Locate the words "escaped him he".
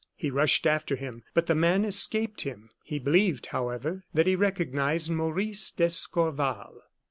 1.85-2.97